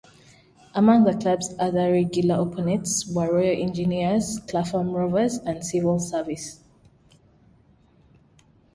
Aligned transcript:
Among 0.73 1.03
the 1.03 1.15
club's 1.15 1.53
other 1.59 1.91
regular 1.91 2.33
opponents 2.41 3.05
were 3.05 3.31
Royal 3.35 3.61
Engineers, 3.61 4.39
Clapham 4.47 4.89
Rovers 4.93 5.37
and 5.45 5.63
Civil 5.63 5.99
Service. 5.99 6.59